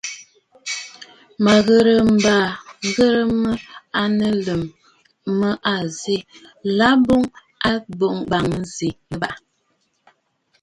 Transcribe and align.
Mə̀ 1.43 1.57
ghɨrə 1.65 1.95
mbaaa 2.13 2.49
ŋghə 2.87 3.07
mə 3.41 3.51
à 4.01 4.03
nɨ 4.17 4.27
Lum 4.45 4.63
mə 5.39 5.49
a 5.73 5.75
zì, 5.99 6.17
làʼ̀à 6.77 7.01
boŋ 7.99 8.17
a 8.27 8.27
bàŋnə 8.31 8.59
zi 8.75 8.89
Nɨbàʼà. 9.09 9.35